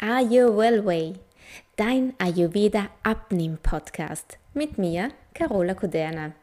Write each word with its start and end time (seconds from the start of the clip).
Are 0.00 0.22
You 0.22 0.56
Well 0.56 0.86
Way, 0.86 1.14
dein 1.74 2.14
Ayurveda 2.18 2.86
Abnimm 3.02 3.58
Podcast 3.60 4.38
mit 4.54 4.78
mir, 4.78 5.10
Carola 5.34 5.74
Kuderna, 5.74 6.34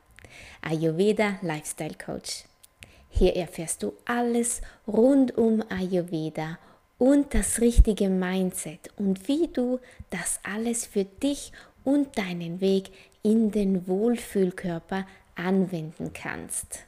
Ayurveda 0.62 1.37
Lifestyle 1.42 1.93
Coach. 1.93 2.43
Hier 3.09 3.33
erfährst 3.33 3.81
du 3.81 3.93
alles 4.03 4.59
rund 4.85 5.37
um 5.37 5.63
Ayurveda 5.69 6.57
und 6.97 7.33
das 7.33 7.61
richtige 7.61 8.09
Mindset 8.09 8.91
und 8.97 9.25
wie 9.29 9.47
du 9.47 9.79
das 10.09 10.41
alles 10.43 10.85
für 10.85 11.05
dich 11.05 11.53
und 11.85 12.17
deinen 12.17 12.59
Weg 12.59 12.89
in 13.23 13.51
den 13.51 13.87
Wohlfühlkörper 13.87 15.07
anwenden 15.37 16.11
kannst. 16.13 16.83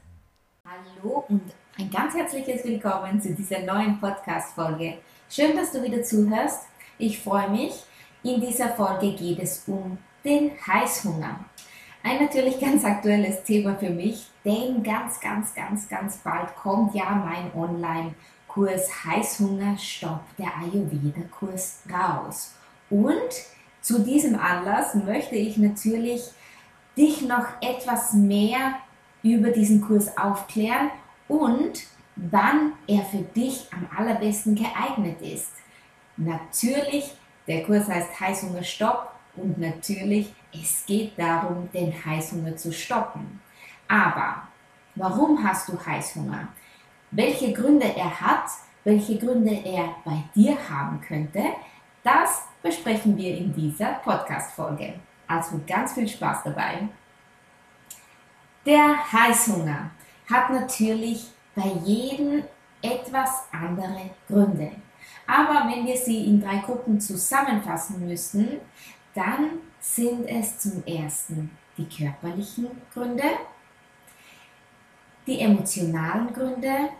Hallo 0.66 1.24
und 1.30 1.40
ein 1.78 1.90
ganz 1.90 2.14
herzliches 2.14 2.62
Willkommen 2.62 3.22
zu 3.22 3.34
dieser 3.34 3.60
neuen 3.60 3.98
Podcast-Folge. 3.98 4.98
Schön, 5.30 5.54
dass 5.54 5.72
du 5.72 5.82
wieder 5.82 6.02
zuhörst. 6.02 6.62
Ich 6.96 7.20
freue 7.20 7.50
mich. 7.50 7.84
In 8.22 8.40
dieser 8.40 8.70
Folge 8.70 9.12
geht 9.12 9.38
es 9.40 9.64
um 9.66 9.98
den 10.24 10.52
Heißhunger. 10.66 11.40
Ein 12.02 12.22
natürlich 12.22 12.58
ganz 12.60 12.82
aktuelles 12.82 13.44
Thema 13.44 13.76
für 13.76 13.90
mich, 13.90 14.26
denn 14.42 14.82
ganz, 14.82 15.20
ganz, 15.20 15.54
ganz, 15.54 15.86
ganz 15.86 16.16
bald 16.18 16.56
kommt 16.56 16.94
ja 16.94 17.10
mein 17.10 17.52
Online-Kurs 17.54 19.04
Heißhunger 19.04 19.76
Stopp, 19.76 20.22
der 20.38 20.50
Ayurveda-Kurs 20.62 21.80
raus. 21.92 22.54
Und 22.88 23.28
zu 23.82 23.98
diesem 23.98 24.40
Anlass 24.40 24.94
möchte 24.94 25.34
ich 25.34 25.58
natürlich 25.58 26.22
dich 26.96 27.20
noch 27.20 27.44
etwas 27.60 28.14
mehr 28.14 28.76
über 29.22 29.50
diesen 29.50 29.82
Kurs 29.82 30.16
aufklären 30.16 30.90
und 31.28 31.82
wann 32.30 32.72
er 32.86 33.02
für 33.04 33.22
dich 33.22 33.68
am 33.72 33.88
allerbesten 33.96 34.54
geeignet 34.54 35.20
ist. 35.22 35.52
Natürlich, 36.16 37.14
der 37.46 37.64
Kurs 37.64 37.88
heißt 37.88 38.18
Heißhunger 38.18 38.64
Stopp 38.64 39.12
und 39.36 39.58
natürlich, 39.58 40.34
es 40.52 40.84
geht 40.86 41.18
darum, 41.18 41.70
den 41.72 41.92
Heißhunger 41.92 42.56
zu 42.56 42.72
stoppen. 42.72 43.40
Aber 43.86 44.48
warum 44.96 45.42
hast 45.42 45.68
du 45.68 45.78
Heißhunger? 45.78 46.48
Welche 47.10 47.52
Gründe 47.52 47.86
er 47.96 48.20
hat, 48.20 48.48
welche 48.84 49.16
Gründe 49.18 49.54
er 49.64 49.94
bei 50.04 50.24
dir 50.34 50.56
haben 50.68 51.00
könnte, 51.00 51.42
das 52.02 52.42
besprechen 52.62 53.16
wir 53.16 53.36
in 53.36 53.54
dieser 53.54 53.94
Podcast-Folge. 53.94 54.94
Also 55.26 55.60
ganz 55.66 55.92
viel 55.92 56.08
Spaß 56.08 56.44
dabei. 56.44 56.88
Der 58.66 59.12
Heißhunger 59.12 59.90
hat 60.28 60.50
natürlich 60.50 61.28
bei 61.58 61.72
jedem 61.84 62.44
etwas 62.80 63.44
andere 63.50 64.10
Gründe. 64.28 64.70
Aber 65.26 65.68
wenn 65.68 65.84
wir 65.86 65.96
sie 65.96 66.26
in 66.26 66.40
drei 66.40 66.58
Gruppen 66.58 67.00
zusammenfassen 67.00 68.06
müssen, 68.06 68.60
dann 69.14 69.58
sind 69.80 70.26
es 70.26 70.60
zum 70.60 70.84
ersten 70.86 71.50
die 71.76 71.88
körperlichen 71.88 72.68
Gründe, 72.94 73.24
die 75.26 75.40
emotionalen 75.40 76.32
Gründe 76.32 76.90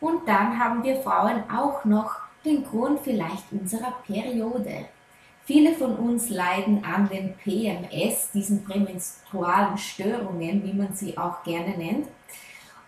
und 0.00 0.26
dann 0.26 0.58
haben 0.58 0.82
wir 0.82 1.00
Frauen 1.02 1.44
auch 1.50 1.84
noch 1.84 2.16
den 2.44 2.64
Grund 2.64 3.00
vielleicht 3.00 3.52
unserer 3.52 3.92
Periode. 4.06 4.86
Viele 5.44 5.74
von 5.74 5.96
uns 5.96 6.28
leiden 6.30 6.84
an 6.84 7.08
den 7.08 7.34
PMS, 7.34 8.30
diesen 8.32 8.64
prämenstrualen 8.64 9.76
Störungen, 9.78 10.62
wie 10.64 10.72
man 10.72 10.94
sie 10.94 11.16
auch 11.16 11.42
gerne 11.42 11.76
nennt. 11.76 12.06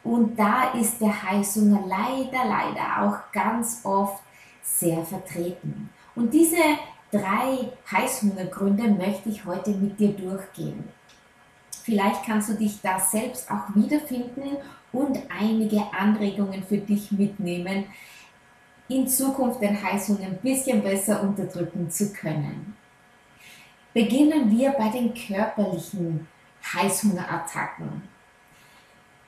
Und 0.05 0.37
da 0.39 0.73
ist 0.73 1.01
der 1.01 1.23
Heißhunger 1.23 1.85
leider, 1.87 2.45
leider 2.45 3.03
auch 3.03 3.33
ganz 3.33 3.81
oft 3.85 4.23
sehr 4.63 5.05
vertreten. 5.05 5.91
Und 6.15 6.33
diese 6.35 6.57
drei 7.11 7.71
Heißhungergründe 7.91 8.89
möchte 8.89 9.29
ich 9.29 9.45
heute 9.45 9.71
mit 9.71 9.99
dir 10.01 10.13
durchgehen. 10.13 10.85
Vielleicht 11.85 12.25
kannst 12.25 12.49
du 12.49 12.55
dich 12.55 12.81
da 12.81 12.99
selbst 12.99 13.51
auch 13.51 13.75
wiederfinden 13.75 14.57
und 14.93 15.19
einige 15.29 15.83
Anregungen 15.93 16.63
für 16.63 16.79
dich 16.79 17.11
mitnehmen, 17.13 17.87
in 18.89 19.09
Zukunft 19.09 19.61
den 19.61 19.83
Heißhunger 19.83 20.27
ein 20.27 20.39
bisschen 20.39 20.83
besser 20.83 21.23
unterdrücken 21.23 21.91
zu 21.91 22.13
können. 22.13 22.77
Beginnen 23.95 24.51
wir 24.51 24.73
bei 24.73 24.89
den 24.89 25.15
körperlichen 25.15 26.27
Heißhungerattacken. 26.75 28.03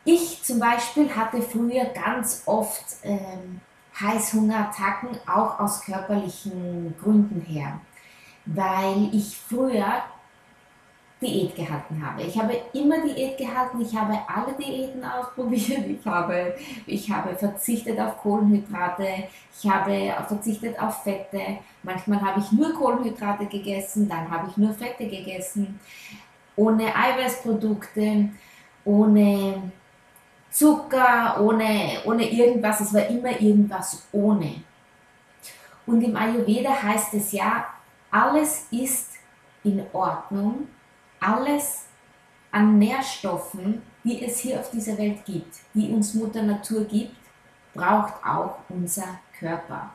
Ich 0.04 0.42
zum 0.42 0.58
Beispiel 0.58 1.14
hatte 1.14 1.40
früher 1.40 1.86
ganz 1.86 2.42
oft 2.46 2.84
ähm, 3.02 3.60
Heißhungerattacken, 3.98 5.10
auch 5.26 5.58
aus 5.58 5.82
körperlichen 5.82 6.94
Gründen 7.02 7.40
her, 7.40 7.80
weil 8.44 9.08
ich 9.12 9.36
früher 9.36 10.02
Diät 11.22 11.54
gehalten 11.54 12.04
habe. 12.04 12.22
Ich 12.22 12.38
habe 12.38 12.54
immer 12.74 13.00
Diät 13.00 13.38
gehalten, 13.38 13.80
ich 13.80 13.96
habe 13.96 14.18
alle 14.26 14.52
Diäten 14.54 15.02
ausprobiert, 15.04 15.86
ich 15.86 16.04
habe, 16.04 16.54
ich 16.86 17.10
habe 17.10 17.34
verzichtet 17.36 17.98
auf 17.98 18.18
Kohlenhydrate, 18.18 19.06
ich 19.56 19.70
habe 19.70 20.12
verzichtet 20.26 20.78
auf 20.78 21.02
Fette, 21.02 21.58
manchmal 21.82 22.20
habe 22.20 22.40
ich 22.40 22.52
nur 22.52 22.74
Kohlenhydrate 22.74 23.46
gegessen, 23.46 24.08
dann 24.08 24.30
habe 24.30 24.48
ich 24.50 24.56
nur 24.56 24.74
Fette 24.74 25.08
gegessen, 25.08 25.80
ohne 26.56 26.94
Eiweißprodukte, 26.94 28.28
ohne 28.84 29.72
Zucker, 30.54 31.40
ohne, 31.40 32.00
ohne 32.04 32.30
irgendwas, 32.30 32.80
es 32.80 32.94
war 32.94 33.04
immer 33.08 33.40
irgendwas 33.40 34.06
ohne. 34.12 34.62
Und 35.84 36.00
im 36.00 36.16
Ayurveda 36.16 36.70
heißt 36.80 37.12
es 37.14 37.32
ja, 37.32 37.66
alles 38.08 38.68
ist 38.70 39.14
in 39.64 39.84
Ordnung, 39.92 40.68
alles 41.18 41.86
an 42.52 42.78
Nährstoffen, 42.78 43.82
die 44.04 44.24
es 44.24 44.38
hier 44.38 44.60
auf 44.60 44.70
dieser 44.70 44.96
Welt 44.96 45.24
gibt, 45.24 45.56
die 45.74 45.90
uns 45.90 46.14
Mutter 46.14 46.44
Natur 46.44 46.84
gibt, 46.84 47.16
braucht 47.74 48.14
auch 48.24 48.58
unser 48.68 49.18
Körper. 49.36 49.90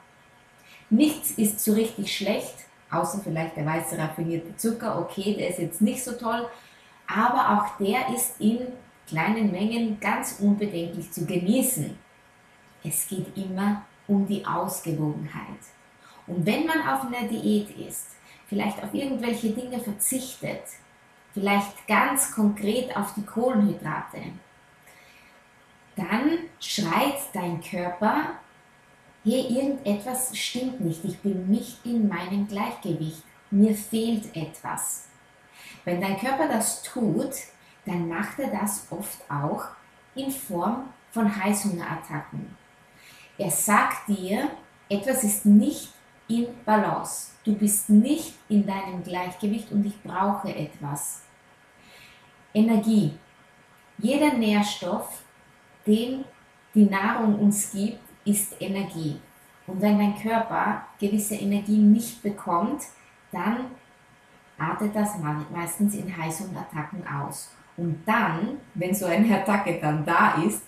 Nichts 0.90 1.32
ist 1.32 1.64
so 1.64 1.72
richtig 1.72 2.14
schlecht, 2.14 2.56
außer 2.92 3.22
vielleicht 3.24 3.56
der 3.56 3.66
weiße 3.66 3.98
raffinierte 3.98 4.58
Zucker. 4.58 5.00
Okay, 5.00 5.36
der 5.36 5.52
ist 5.52 5.60
jetzt 5.60 5.82
nicht 5.82 6.04
so 6.04 6.12
toll, 6.12 6.50
aber 7.08 7.62
auch 7.62 7.78
der 7.78 8.14
ist 8.14 8.42
in 8.42 8.68
kleinen 9.10 9.52
Mengen 9.52 10.00
ganz 10.00 10.40
unbedenklich 10.40 11.12
zu 11.12 11.26
genießen. 11.26 11.98
Es 12.84 13.08
geht 13.08 13.36
immer 13.36 13.86
um 14.08 14.28
die 14.28 14.46
Ausgewogenheit. 14.46 15.60
Und 16.28 16.46
wenn 16.46 16.66
man 16.66 16.88
auf 16.88 17.06
einer 17.06 17.28
Diät 17.28 17.70
ist, 17.72 18.16
vielleicht 18.48 18.82
auf 18.84 18.94
irgendwelche 18.94 19.50
Dinge 19.50 19.80
verzichtet, 19.80 20.62
vielleicht 21.34 21.88
ganz 21.88 22.32
konkret 22.32 22.96
auf 22.96 23.14
die 23.16 23.26
Kohlenhydrate, 23.26 24.22
dann 25.96 26.40
schreit 26.60 27.18
dein 27.34 27.62
Körper, 27.62 28.40
hier 29.24 29.50
irgendetwas 29.50 30.36
stimmt 30.38 30.80
nicht, 30.80 31.04
ich 31.04 31.20
bin 31.20 31.50
nicht 31.50 31.86
in 31.86 32.08
meinem 32.08 32.48
Gleichgewicht, 32.48 33.24
mir 33.52 33.76
fehlt 33.76 34.36
etwas. 34.36 35.08
Wenn 35.84 36.00
dein 36.00 36.18
Körper 36.20 36.48
das 36.48 36.84
tut, 36.84 37.34
dann 37.90 38.08
macht 38.08 38.38
er 38.40 38.50
das 38.50 38.88
oft 38.92 39.20
auch 39.30 39.66
in 40.14 40.30
Form 40.30 40.90
von 41.12 41.44
Heißhungerattacken. 41.44 42.56
Er 43.38 43.50
sagt 43.50 44.08
dir, 44.10 44.50
etwas 44.90 45.24
ist 45.24 45.46
nicht 45.46 45.92
in 46.28 46.48
Balance. 46.66 47.32
Du 47.44 47.56
bist 47.56 47.90
nicht 47.90 48.36
in 48.48 48.66
deinem 48.66 49.04
Gleichgewicht 49.04 49.72
und 49.72 49.86
ich 49.86 50.00
brauche 50.04 50.54
etwas. 50.54 51.24
Energie. 52.54 53.18
Jeder 53.98 54.34
Nährstoff, 54.34 55.24
den 55.88 56.26
die 56.76 56.86
Nahrung 56.86 57.40
uns 57.40 57.72
gibt, 57.72 58.02
ist 58.24 58.54
Energie. 58.62 59.20
Und 59.66 59.82
wenn 59.82 59.98
dein 59.98 60.16
Körper 60.20 60.86
gewisse 61.00 61.36
Energie 61.36 61.78
nicht 61.78 62.22
bekommt, 62.22 62.84
dann 63.32 63.72
artet 64.60 64.96
das 64.96 65.18
meistens 65.52 65.96
in 65.96 66.16
Heißhungerattacken 66.16 67.08
aus. 67.08 67.52
Und 67.80 68.04
dann, 68.06 68.58
wenn 68.74 68.94
so 68.94 69.06
eine 69.06 69.40
Attacke 69.40 69.80
dann 69.80 70.06
da 70.06 70.42
ist, 70.44 70.64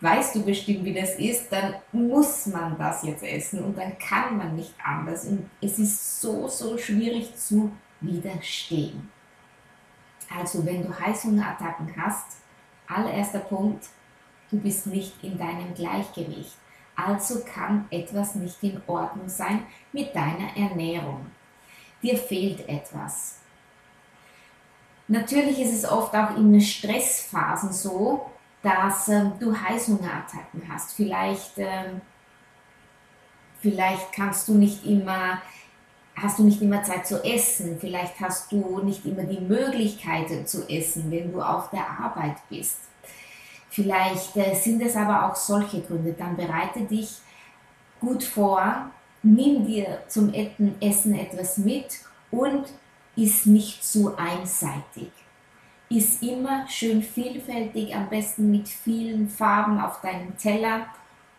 weißt 0.00 0.34
du 0.34 0.44
bestimmt, 0.44 0.84
wie 0.84 0.92
das 0.92 1.14
ist, 1.14 1.50
dann 1.50 1.74
muss 1.92 2.46
man 2.46 2.76
das 2.76 3.02
jetzt 3.02 3.22
essen 3.22 3.64
und 3.64 3.78
dann 3.78 3.98
kann 3.98 4.36
man 4.36 4.56
nicht 4.56 4.74
anders. 4.82 5.24
Und 5.24 5.48
es 5.62 5.78
ist 5.78 6.20
so, 6.20 6.48
so 6.48 6.76
schwierig 6.76 7.34
zu 7.34 7.72
widerstehen. 8.00 9.10
Also 10.34 10.64
wenn 10.64 10.82
du 10.82 10.98
Heißhungerattacken 10.98 11.94
hast, 11.96 12.38
allererster 12.86 13.40
Punkt, 13.40 13.86
du 14.50 14.58
bist 14.58 14.86
nicht 14.86 15.14
in 15.22 15.38
deinem 15.38 15.74
Gleichgewicht. 15.74 16.56
Also 16.94 17.42
kann 17.42 17.86
etwas 17.90 18.34
nicht 18.34 18.62
in 18.62 18.82
Ordnung 18.86 19.28
sein 19.28 19.62
mit 19.92 20.14
deiner 20.14 20.54
Ernährung. 20.56 21.26
Dir 22.02 22.18
fehlt 22.18 22.68
etwas. 22.68 23.39
Natürlich 25.10 25.58
ist 25.58 25.74
es 25.74 25.90
oft 25.90 26.14
auch 26.14 26.36
in 26.36 26.60
Stressphasen 26.60 27.72
so, 27.72 28.30
dass 28.62 29.08
ähm, 29.08 29.32
du 29.40 29.52
Heißhungerattacken 29.52 30.62
hast. 30.72 30.92
Vielleicht, 30.92 31.58
ähm, 31.58 32.00
vielleicht 33.60 34.12
kannst 34.12 34.46
du 34.46 34.54
nicht 34.54 34.86
immer 34.86 35.42
hast 36.16 36.38
du 36.38 36.44
nicht 36.44 36.60
immer 36.60 36.82
Zeit 36.82 37.06
zu 37.06 37.24
essen, 37.24 37.78
vielleicht 37.80 38.20
hast 38.20 38.52
du 38.52 38.80
nicht 38.80 39.06
immer 39.06 39.22
die 39.22 39.40
Möglichkeit 39.40 40.48
zu 40.48 40.68
essen, 40.68 41.10
wenn 41.10 41.32
du 41.32 41.40
auf 41.40 41.70
der 41.70 41.88
Arbeit 41.88 42.36
bist. 42.48 42.78
Vielleicht 43.70 44.36
äh, 44.36 44.54
sind 44.54 44.82
es 44.82 44.96
aber 44.96 45.26
auch 45.26 45.34
solche 45.34 45.80
Gründe. 45.80 46.12
Dann 46.12 46.36
bereite 46.36 46.80
dich 46.80 47.16
gut 48.00 48.22
vor, 48.22 48.90
nimm 49.22 49.66
dir 49.66 50.02
zum 50.08 50.32
Essen 50.80 51.14
etwas 51.14 51.56
mit 51.58 52.00
und 52.30 52.66
ist 53.20 53.46
nicht 53.46 53.84
zu 53.84 54.16
einseitig. 54.16 55.10
Ist 55.90 56.22
immer 56.22 56.66
schön 56.68 57.02
vielfältig, 57.02 57.94
am 57.94 58.08
besten 58.08 58.50
mit 58.50 58.68
vielen 58.68 59.28
Farben 59.28 59.78
auf 59.78 60.00
deinem 60.00 60.36
Teller. 60.38 60.86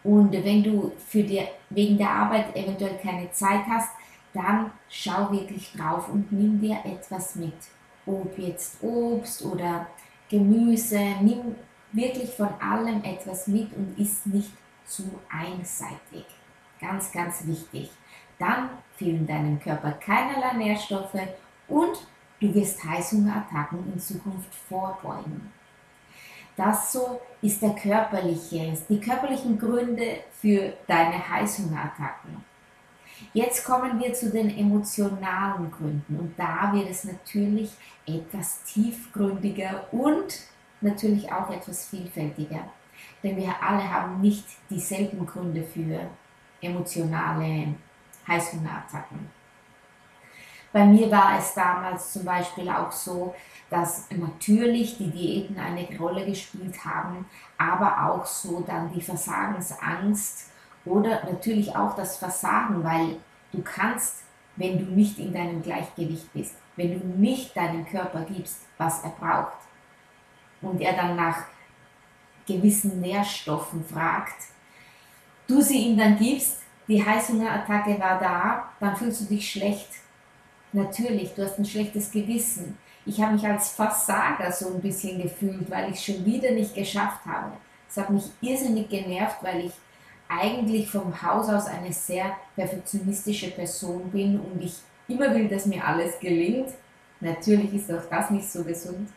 Und 0.04 0.31
wenn 0.31 0.63
du 0.63 0.92
für 1.07 1.24
dir 1.24 1.48
wegen 1.69 1.98
der 1.98 2.12
Arbeit 2.12 2.56
eventuell 2.56 3.00
keine 3.01 3.31
Zeit 3.31 3.66
hast, 3.68 3.89
dann 4.33 4.72
schau 4.89 5.31
wirklich 5.31 5.72
drauf 5.74 6.10
und 6.10 6.31
nimm 6.31 6.60
dir 6.60 6.78
etwas 6.86 7.36
mit. 7.36 7.54
Ob 8.06 8.38
jetzt 8.38 8.83
Obst 8.83 9.44
oder 9.44 9.88
Gemüse, 10.30 11.00
nimm 11.22 11.56
wirklich 11.92 12.30
von 12.31 12.50
allem 12.60 13.04
etwas 13.04 13.48
mit 13.48 13.74
und 13.74 13.98
ist 13.98 14.28
nicht 14.28 14.51
zu 14.86 15.04
einseitig. 15.30 16.25
Ganz, 16.80 17.12
ganz 17.12 17.45
wichtig. 17.45 17.89
Dann 18.39 18.69
fehlen 18.95 19.28
deinem 19.28 19.60
Körper 19.60 19.92
keinerlei 19.94 20.54
Nährstoffe 20.54 21.19
und 21.71 22.06
du 22.39 22.53
wirst 22.53 22.83
Heißhungerattacken 22.83 23.94
in 23.94 24.00
Zukunft 24.00 24.53
vorbeugen. 24.68 25.51
Das 26.56 26.91
so 26.91 27.21
ist 27.41 27.62
der 27.62 27.73
körperliche, 27.73 28.77
die 28.89 29.00
körperlichen 29.00 29.57
Gründe 29.57 30.19
für 30.39 30.73
deine 30.85 31.27
Heißhungerattacken. 31.29 32.44
Jetzt 33.33 33.63
kommen 33.63 34.00
wir 34.00 34.13
zu 34.13 34.31
den 34.31 34.50
emotionalen 34.57 35.71
Gründen 35.71 36.19
und 36.19 36.38
da 36.38 36.71
wird 36.73 36.89
es 36.89 37.06
natürlich 37.06 37.71
etwas 38.06 38.63
tiefgründiger 38.63 39.85
und 39.91 40.41
natürlich 40.81 41.31
auch 41.31 41.50
etwas 41.50 41.88
vielfältiger. 41.88 42.65
Denn 43.23 43.38
wir 43.38 43.53
alle 43.62 43.89
haben 43.89 44.19
nicht 44.21 44.45
dieselben 44.69 45.25
Gründe 45.25 45.63
für 45.63 46.09
emotionale 46.62 47.75
Heißhungerattacken. 48.27 49.41
Bei 50.73 50.85
mir 50.85 51.12
war 51.12 51.38
es 51.38 51.53
damals 51.53 52.13
zum 52.13 52.23
Beispiel 52.23 52.69
auch 52.69 52.91
so, 52.91 53.35
dass 53.69 54.07
natürlich 54.12 54.97
die 54.97 55.09
Diäten 55.09 55.57
eine 55.57 55.88
Rolle 55.97 56.25
gespielt 56.25 56.83
haben, 56.83 57.25
aber 57.57 58.09
auch 58.09 58.25
so 58.25 58.62
dann 58.62 58.91
die 58.91 59.01
Versagensangst 59.01 60.50
oder 60.85 61.23
natürlich 61.25 61.75
auch 61.75 61.95
das 61.95 62.18
Versagen, 62.18 62.83
weil 62.83 63.18
du 63.51 63.62
kannst, 63.62 64.23
wenn 64.56 64.77
du 64.77 64.91
nicht 64.91 65.19
in 65.19 65.33
deinem 65.33 65.62
Gleichgewicht 65.62 66.31
bist, 66.33 66.56
wenn 66.75 67.00
du 67.00 67.06
nicht 67.06 67.56
deinem 67.56 67.85
Körper 67.85 68.21
gibst, 68.21 68.62
was 68.77 69.03
er 69.03 69.12
braucht 69.12 69.57
und 70.62 70.81
er 70.81 70.94
dann 70.94 71.15
nach 71.15 71.38
gewissen 72.45 73.00
Nährstoffen 73.00 73.85
fragt, 73.85 74.35
du 75.47 75.62
sie 75.62 75.88
ihm 75.88 75.97
dann 75.97 76.18
gibst, 76.18 76.62
die 76.88 77.03
Heißhungerattacke 77.03 78.00
war 78.00 78.19
da, 78.19 78.69
dann 78.79 78.95
fühlst 78.95 79.21
du 79.21 79.25
dich 79.25 79.50
schlecht. 79.50 79.89
Natürlich, 80.73 81.33
du 81.33 81.44
hast 81.44 81.57
ein 81.57 81.65
schlechtes 81.65 82.12
Gewissen. 82.12 82.77
Ich 83.06 83.19
habe 83.21 83.33
mich 83.33 83.45
als 83.45 83.71
Versager 83.71 84.51
so 84.51 84.68
ein 84.68 84.81
bisschen 84.81 85.21
gefühlt, 85.21 85.69
weil 85.69 85.89
ich 85.89 85.97
es 85.97 86.06
schon 86.06 86.25
wieder 86.25 86.51
nicht 86.51 86.73
geschafft 86.73 87.25
habe. 87.25 87.51
Es 87.89 87.97
hat 87.97 88.09
mich 88.09 88.23
irrsinnig 88.39 88.88
genervt, 88.88 89.38
weil 89.41 89.65
ich 89.65 89.73
eigentlich 90.29 90.89
vom 90.89 91.21
Haus 91.21 91.50
aus 91.50 91.65
eine 91.65 91.91
sehr 91.91 92.38
perfektionistische 92.56 93.51
Person 93.51 94.09
bin 94.12 94.39
und 94.39 94.63
ich 94.63 94.75
immer 95.09 95.33
will, 95.35 95.50
dass 95.50 95.65
mir 95.65 95.85
alles 95.85 96.18
gelingt. 96.19 96.69
Natürlich 97.19 97.73
ist 97.73 97.91
auch 97.91 98.09
das 98.09 98.29
nicht 98.29 98.50
so 98.50 98.63
gesund, 98.63 99.09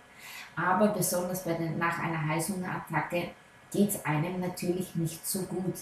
aber 0.56 0.88
besonders 0.88 1.44
bei 1.44 1.54
den, 1.54 1.78
nach 1.78 2.00
einer 2.00 2.26
Heißhungerattacke 2.26 3.28
geht 3.70 3.90
es 3.90 4.04
einem 4.04 4.40
natürlich 4.40 4.94
nicht 4.96 5.24
so 5.24 5.42
gut. 5.42 5.74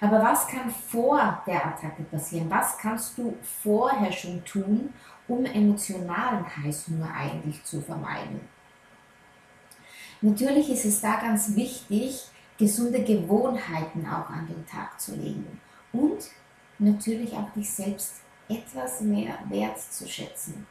Aber 0.00 0.22
was 0.22 0.46
kann 0.46 0.70
vor 0.70 1.42
der 1.46 1.66
Attacke 1.66 2.04
passieren? 2.04 2.50
Was 2.50 2.78
kannst 2.78 3.18
du 3.18 3.36
vorher 3.62 4.12
schon 4.12 4.44
tun, 4.44 4.92
um 5.26 5.44
emotionalen 5.44 6.44
Heißhunger 6.56 7.12
eigentlich 7.12 7.64
zu 7.64 7.80
vermeiden? 7.80 8.40
Natürlich 10.20 10.70
ist 10.70 10.84
es 10.84 11.00
da 11.00 11.16
ganz 11.16 11.54
wichtig, 11.54 12.28
gesunde 12.58 13.02
Gewohnheiten 13.04 14.06
auch 14.06 14.28
an 14.30 14.46
den 14.48 14.66
Tag 14.66 15.00
zu 15.00 15.14
legen 15.14 15.60
und 15.92 16.30
natürlich 16.78 17.32
auch 17.34 17.50
dich 17.50 17.70
selbst 17.70 18.16
etwas 18.48 19.00
mehr 19.00 19.38
wertzuschätzen. 19.48 20.66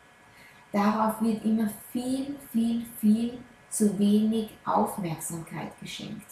Darauf 0.72 1.22
wird 1.22 1.46
immer 1.46 1.70
viel, 1.92 2.36
viel, 2.52 2.86
viel 3.00 3.40
zu 3.70 3.98
wenig 3.98 4.50
Aufmerksamkeit 4.66 5.80
geschenkt. 5.80 6.28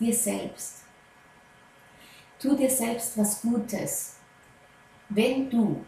Dir 0.00 0.14
selbst. 0.14 0.83
Tu 2.44 2.54
dir 2.54 2.68
selbst 2.68 3.16
was 3.16 3.40
Gutes. 3.40 4.16
Wenn 5.08 5.48
du 5.48 5.82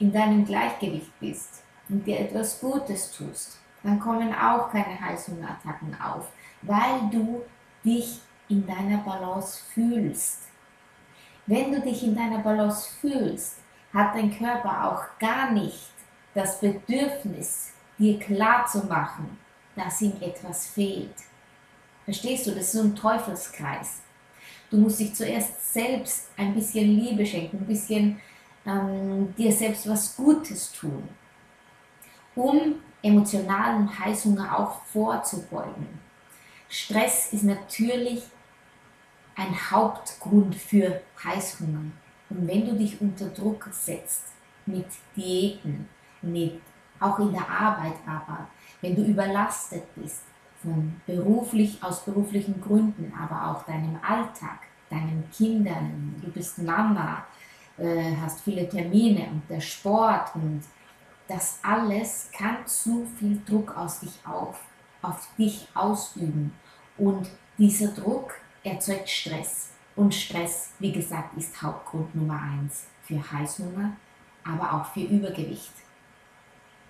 in 0.00 0.12
deinem 0.12 0.44
Gleichgewicht 0.44 1.12
bist 1.20 1.62
und 1.88 2.04
dir 2.04 2.18
etwas 2.18 2.58
Gutes 2.58 3.12
tust, 3.12 3.60
dann 3.84 4.00
kommen 4.00 4.34
auch 4.34 4.72
keine 4.72 5.00
Heißhungerattacken 5.00 5.96
auf, 6.00 6.32
weil 6.62 7.08
du 7.12 7.44
dich 7.84 8.18
in 8.48 8.66
deiner 8.66 8.98
Balance 9.04 9.62
fühlst. 9.72 10.48
Wenn 11.46 11.70
du 11.70 11.80
dich 11.80 12.02
in 12.02 12.16
deiner 12.16 12.38
Balance 12.38 12.88
fühlst, 13.00 13.58
hat 13.94 14.16
dein 14.16 14.36
Körper 14.36 14.84
auch 14.84 15.04
gar 15.20 15.52
nicht 15.52 15.92
das 16.34 16.58
Bedürfnis, 16.58 17.72
dir 17.98 18.18
klar 18.18 18.66
zu 18.66 18.80
machen, 18.86 19.38
dass 19.76 20.02
ihm 20.02 20.14
etwas 20.20 20.66
fehlt. 20.66 21.14
Verstehst 22.04 22.48
du, 22.48 22.50
das 22.50 22.64
ist 22.64 22.72
so 22.72 22.82
ein 22.82 22.96
Teufelskreis. 22.96 24.00
Du 24.70 24.76
musst 24.76 25.00
dich 25.00 25.14
zuerst 25.14 25.72
selbst 25.72 26.30
ein 26.36 26.54
bisschen 26.54 26.98
Liebe 26.98 27.24
schenken, 27.24 27.58
ein 27.58 27.66
bisschen 27.66 28.20
ähm, 28.66 29.34
dir 29.36 29.50
selbst 29.50 29.88
was 29.88 30.14
Gutes 30.16 30.72
tun, 30.72 31.08
um 32.34 32.74
emotionalen 33.02 33.98
Heißhunger 33.98 34.58
auch 34.58 34.82
vorzubeugen. 34.84 35.86
Stress 36.68 37.32
ist 37.32 37.44
natürlich 37.44 38.24
ein 39.36 39.70
Hauptgrund 39.70 40.54
für 40.54 41.00
Heißhunger. 41.24 41.92
Und 42.28 42.46
wenn 42.46 42.66
du 42.66 42.74
dich 42.76 43.00
unter 43.00 43.28
Druck 43.28 43.68
setzt 43.72 44.24
mit 44.66 44.86
Diäten, 45.16 45.88
mit 46.20 46.60
auch 47.00 47.18
in 47.20 47.32
der 47.32 47.48
Arbeit 47.48 47.94
aber, 48.04 48.48
wenn 48.80 48.96
du 48.96 49.02
überlastet 49.02 49.84
bist 49.94 50.22
von 50.62 51.00
beruflich 51.06 51.82
aus 51.82 52.04
beruflichen 52.04 52.60
Gründen, 52.60 53.12
aber 53.18 53.50
auch 53.50 53.64
deinem 53.64 53.98
Alltag, 54.02 54.60
deinen 54.90 55.24
Kindern, 55.30 56.16
du 56.22 56.30
bist 56.30 56.58
Mama, 56.58 57.24
äh, 57.76 58.16
hast 58.20 58.40
viele 58.40 58.68
Termine 58.68 59.28
und 59.30 59.42
der 59.48 59.60
Sport 59.60 60.34
und 60.34 60.62
das 61.28 61.60
alles 61.62 62.30
kann 62.32 62.66
zu 62.66 63.06
viel 63.18 63.40
Druck 63.46 63.76
aus 63.76 64.00
dich 64.00 64.18
auf, 64.24 64.58
auf 65.02 65.28
dich 65.36 65.68
ausüben 65.74 66.52
und 66.96 67.28
dieser 67.58 67.88
Druck 67.88 68.34
erzeugt 68.64 69.08
Stress. 69.08 69.70
Und 69.94 70.14
Stress, 70.14 70.70
wie 70.78 70.92
gesagt, 70.92 71.36
ist 71.36 71.60
Hauptgrund 71.60 72.14
Nummer 72.14 72.40
eins 72.40 72.86
für 73.02 73.20
Heißhunger, 73.32 73.92
aber 74.44 74.72
auch 74.72 74.86
für 74.92 75.00
Übergewicht. 75.00 75.72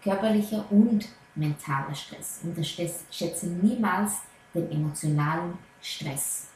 Körperlicher 0.03 0.65
und 0.71 1.09
mentaler 1.39 1.95
Stress. 1.95 2.41
Unterschätze 2.43 3.47
niemals 3.47 4.19
den 4.55 4.71
emotionalen 4.71 5.59
Stress. 5.81 6.49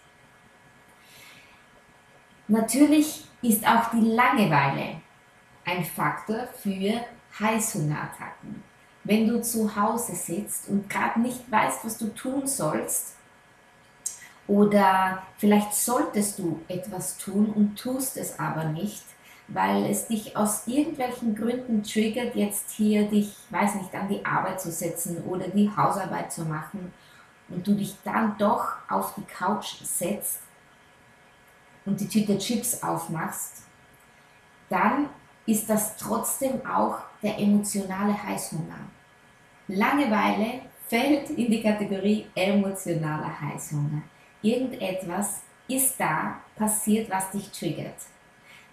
Natürlich 2.49 3.25
ist 3.41 3.67
auch 3.67 3.91
die 3.91 4.01
Langeweile 4.01 5.01
ein 5.65 5.85
Faktor 5.85 6.49
für 6.61 7.05
Heißhungerattacken. 7.39 8.63
Wenn 9.05 9.27
du 9.27 9.41
zu 9.41 9.75
Hause 9.75 10.15
sitzt 10.15 10.69
und 10.69 10.89
gerade 10.89 11.21
nicht 11.21 11.51
weißt, 11.51 11.85
was 11.85 11.99
du 11.99 12.09
tun 12.09 12.47
sollst, 12.47 13.17
oder 14.49 15.23
vielleicht 15.39 15.73
solltest 15.73 16.39
du 16.39 16.61
etwas 16.69 17.17
tun 17.17 17.47
und 17.47 17.77
tust 17.77 18.17
es 18.17 18.39
aber 18.39 18.65
nicht, 18.65 19.05
weil 19.53 19.87
es 19.87 20.07
dich 20.07 20.37
aus 20.37 20.67
irgendwelchen 20.67 21.35
Gründen 21.35 21.83
triggert, 21.83 22.35
jetzt 22.35 22.71
hier 22.71 23.09
dich, 23.09 23.35
weiß 23.51 23.77
nicht, 23.77 23.95
an 23.95 24.09
die 24.09 24.25
Arbeit 24.25 24.61
zu 24.61 24.71
setzen 24.71 25.23
oder 25.25 25.49
die 25.49 25.71
Hausarbeit 25.75 26.33
zu 26.33 26.43
machen 26.43 26.93
und 27.49 27.67
du 27.67 27.75
dich 27.75 27.97
dann 28.05 28.37
doch 28.39 28.77
auf 28.89 29.15
die 29.15 29.25
Couch 29.25 29.75
setzt 29.83 30.41
und 31.85 32.01
die 32.01 32.09
Tüte 32.09 32.39
Chips 32.39 32.83
aufmachst, 32.83 33.65
dann 34.69 35.09
ist 35.47 35.69
das 35.69 35.97
trotzdem 35.97 36.65
auch 36.67 36.99
der 37.23 37.39
emotionale 37.39 38.21
Heißhunger. 38.23 38.79
Langeweile 39.69 40.61
fällt 40.89 41.31
in 41.31 41.51
die 41.51 41.63
Kategorie 41.63 42.27
emotionaler 42.35 43.41
Heißhunger 43.41 44.03
irgendetwas 44.43 45.43
ist 45.69 45.99
da 45.99 46.41
passiert, 46.57 47.09
was 47.11 47.31
dich 47.31 47.51
triggert. 47.51 47.95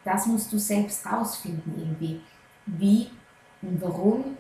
Das 0.04 0.26
musst 0.26 0.52
du 0.52 0.58
selbst 0.58 1.06
rausfinden 1.06 1.74
irgendwie. 1.78 2.22
wie 2.66 3.10
und 3.62 3.82
warum 3.82 4.38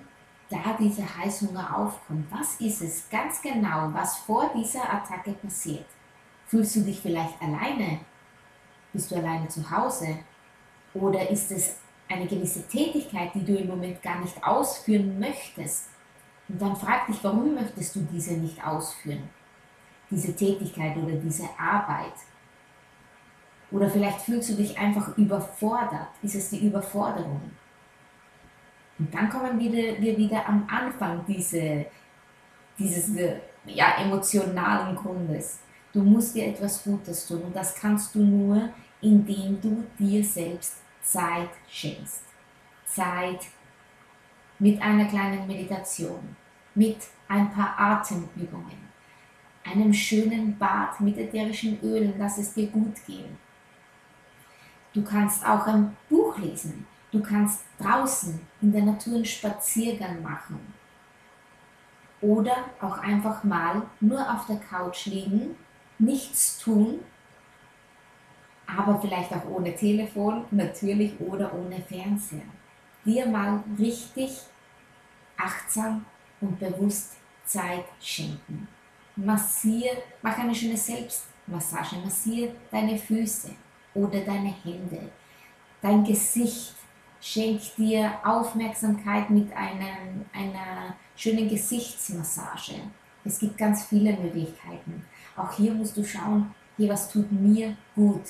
da 0.49 0.75
dieser 0.79 1.17
Heißhunger 1.17 1.77
aufkommt. 1.77 2.25
Was 2.31 2.59
ist 2.59 2.81
es 2.81 3.09
ganz 3.09 3.41
genau, 3.41 3.89
was 3.93 4.17
vor 4.17 4.49
dieser 4.55 4.91
Attacke 4.91 5.31
passiert? 5.33 5.85
Fühlst 6.47 6.75
du 6.75 6.81
dich 6.81 6.99
vielleicht 6.99 7.39
alleine? 7.41 7.99
Bist 8.91 9.11
du 9.11 9.15
alleine 9.15 9.47
zu 9.47 9.69
Hause? 9.69 10.19
Oder 10.93 11.29
ist 11.29 11.51
es 11.51 11.77
eine 12.07 12.25
gewisse 12.25 12.67
Tätigkeit, 12.67 13.33
die 13.35 13.45
du 13.45 13.55
im 13.55 13.67
Moment 13.67 14.01
gar 14.01 14.19
nicht 14.19 14.43
ausführen 14.43 15.19
möchtest? 15.19 15.89
Und 16.47 16.59
dann 16.59 16.75
frag 16.75 17.05
dich, 17.05 17.23
warum 17.23 17.53
möchtest 17.53 17.95
du 17.95 18.01
diese 18.11 18.33
nicht 18.33 18.65
ausführen? 18.65 19.29
Diese 20.09 20.35
Tätigkeit 20.35 20.97
oder 20.97 21.13
diese 21.13 21.47
Arbeit? 21.59 22.13
Oder 23.71 23.89
vielleicht 23.89 24.21
fühlst 24.21 24.49
du 24.49 24.53
dich 24.55 24.77
einfach 24.77 25.15
überfordert. 25.17 26.09
Ist 26.23 26.35
es 26.35 26.49
die 26.49 26.65
Überforderung? 26.65 27.41
Und 28.97 29.13
dann 29.13 29.29
kommen 29.29 29.59
wir, 29.59 30.01
wir 30.01 30.17
wieder 30.17 30.47
am 30.47 30.67
Anfang 30.69 31.23
diese, 31.27 31.85
dieses 32.77 33.11
ja, 33.65 33.97
emotionalen 34.01 34.95
Grundes. 34.95 35.59
Du 35.93 36.01
musst 36.01 36.35
dir 36.35 36.47
etwas 36.47 36.83
Gutes 36.83 37.27
tun 37.27 37.41
und 37.43 37.55
das 37.55 37.75
kannst 37.75 38.13
du 38.13 38.19
nur, 38.19 38.69
indem 39.01 39.59
du 39.61 39.83
dir 39.97 40.23
selbst 40.23 40.77
Zeit 41.01 41.49
schenkst. 41.67 42.23
Zeit 42.85 43.47
mit 44.59 44.81
einer 44.81 45.05
kleinen 45.05 45.47
Meditation, 45.47 46.35
mit 46.75 46.97
ein 47.27 47.49
paar 47.51 47.79
Atemübungen, 47.79 48.89
einem 49.63 49.93
schönen 49.93 50.57
Bad 50.57 50.99
mit 50.99 51.17
ätherischen 51.17 51.79
Ölen, 51.81 52.15
lass 52.17 52.37
es 52.37 52.53
dir 52.53 52.67
gut 52.67 52.95
gehen. 53.05 53.37
Du 54.93 55.03
kannst 55.03 55.45
auch 55.45 55.67
ein 55.67 55.95
Buch 56.09 56.37
lesen. 56.37 56.87
Du 57.11 57.21
kannst 57.21 57.61
draußen 57.79 58.39
in 58.61 58.71
der 58.71 58.83
Natur 58.83 59.15
einen 59.15 59.25
Spaziergang 59.25 60.21
machen. 60.21 60.73
Oder 62.21 62.55
auch 62.81 62.97
einfach 62.97 63.43
mal 63.43 63.83
nur 63.99 64.19
auf 64.19 64.45
der 64.47 64.57
Couch 64.57 65.05
liegen, 65.05 65.55
nichts 65.97 66.59
tun, 66.59 66.99
aber 68.67 68.99
vielleicht 68.99 69.31
auch 69.33 69.45
ohne 69.45 69.73
Telefon, 69.73 70.45
natürlich 70.51 71.19
oder 71.19 71.53
ohne 71.53 71.81
Fernseher. 71.81 72.41
Dir 73.05 73.25
mal 73.25 73.63
richtig 73.79 74.41
achtsam 75.37 76.05
und 76.41 76.59
bewusst 76.59 77.15
Zeit 77.45 77.85
schenken. 78.01 78.67
Massier, 79.15 79.91
mach 80.21 80.37
eine 80.37 80.53
schöne 80.53 80.77
Selbstmassage, 80.77 81.95
massier 82.03 82.53
deine 82.69 82.97
Füße 82.97 83.51
oder 83.99 84.21
deine 84.21 84.53
Hände, 84.63 85.09
dein 85.81 86.03
Gesicht. 86.03 86.75
Schenk 87.21 87.61
dir 87.75 88.13
Aufmerksamkeit 88.23 89.29
mit 89.29 89.51
einem, 89.51 90.25
einer 90.33 90.95
schönen 91.17 91.49
Gesichtsmassage. 91.49 92.75
Es 93.25 93.39
gibt 93.39 93.57
ganz 93.57 93.83
viele 93.83 94.13
Möglichkeiten. 94.13 95.05
Auch 95.35 95.51
hier 95.51 95.73
musst 95.73 95.97
du 95.97 96.03
schauen, 96.05 96.55
hier 96.77 96.87
was 96.87 97.11
tut 97.11 97.29
mir 97.29 97.75
gut. 97.93 98.23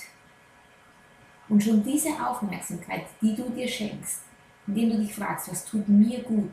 Und 1.48 1.64
schon 1.64 1.84
diese 1.84 2.10
Aufmerksamkeit, 2.10 3.06
die 3.22 3.36
du 3.36 3.50
dir 3.50 3.68
schenkst, 3.68 4.24
indem 4.66 4.90
du 4.90 4.98
dich 4.98 5.14
fragst, 5.14 5.52
was 5.52 5.66
tut 5.66 5.88
mir 5.88 6.24
gut, 6.24 6.52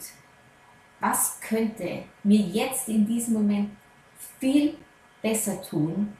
was 1.00 1.40
könnte 1.40 2.04
mir 2.23 2.40
jetzt 2.40 2.88
in 2.88 3.06
diesem 3.06 3.35
Moment 3.35 3.70
viel 4.38 4.75
besser 5.23 5.61
tun, 5.62 6.12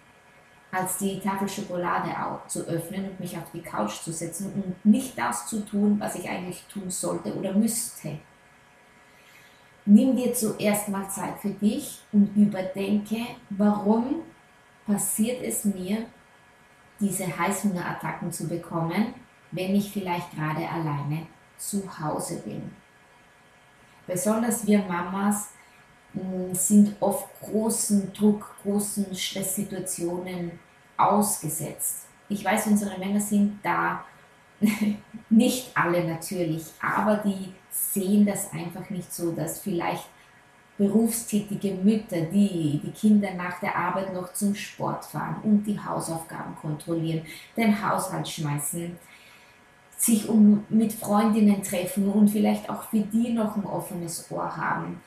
als 0.77 0.99
die 0.99 1.19
Tafel 1.19 1.49
Schokolade 1.49 2.11
zu 2.47 2.61
öffnen 2.67 3.11
und 3.11 3.21
mich 3.21 3.37
auf 3.37 3.51
die 3.53 3.63
Couch 3.63 4.03
zu 4.03 4.13
setzen 4.13 4.53
und 4.53 4.85
nicht 4.85 5.17
das 5.19 5.47
zu 5.47 5.65
tun, 5.65 5.99
was 5.99 6.17
ich 6.17 6.29
eigentlich 6.29 6.65
tun 6.73 6.91
sollte 6.91 7.35
oder 7.35 7.55
müsste. 7.55 8.19
Nimm 9.87 10.17
dir 10.17 10.35
zuerst 10.35 10.89
mal 10.89 11.09
Zeit 11.09 11.39
für 11.39 11.51
dich 11.51 12.01
und 12.13 12.37
überdenke, 12.37 13.19
warum 13.51 14.23
passiert 14.87 15.43
es 15.43 15.65
mir, 15.65 16.07
diese 17.01 17.27
Heißhungerattacken 17.39 18.33
zu 18.33 18.49
bekommen, 18.49 19.15
wenn 19.53 19.75
ich 19.75 19.93
vielleicht 19.93 20.33
gerade 20.33 20.69
alleine 20.69 21.27
zu 21.57 21.83
Hause 22.01 22.43
bin. 22.45 22.71
Besonders 24.07 24.67
wir 24.67 24.79
Mamas 24.81 25.51
mm, 26.15 26.53
sind 26.53 26.97
oft 27.01 27.29
großen 27.41 28.13
Druck, 28.13 28.57
großen 28.63 29.15
Stresssituationen 29.15 30.59
ausgesetzt. 30.97 32.07
Ich 32.29 32.45
weiß, 32.45 32.67
unsere 32.67 32.99
Männer 32.99 33.21
sind 33.21 33.61
da 33.63 34.05
nicht 35.31 35.71
alle 35.75 36.05
natürlich, 36.05 36.65
aber 36.81 37.19
die 37.19 37.53
sehen 37.71 38.27
das 38.27 38.53
einfach 38.53 38.89
nicht 38.91 39.13
so, 39.13 39.33
dass 39.33 39.61
vielleicht 39.61 40.09
berufstätige 40.79 41.75
Mütter, 41.75 42.21
die 42.21 42.81
die 42.83 42.91
Kinder 42.91 43.33
nach 43.35 43.61
der 43.61 43.75
Arbeit 43.75 44.13
noch 44.13 44.33
zum 44.33 44.55
Sport 44.55 45.05
fahren 45.07 45.37
und 45.43 45.65
die 45.65 45.79
Hausaufgaben 45.79 46.55
kontrollieren, 46.57 47.23
den 47.57 47.83
Haushalt 47.83 48.29
schmeißen, 48.29 48.97
sich 49.97 50.29
um, 50.29 50.65
mit 50.69 50.93
Freundinnen 50.93 51.63
treffen 51.63 52.11
und 52.11 52.29
vielleicht 52.29 52.69
auch 52.69 52.83
für 52.85 53.01
die 53.01 53.33
noch 53.33 53.57
ein 53.57 53.65
offenes 53.65 54.31
Ohr 54.31 54.55
haben, 54.55 55.01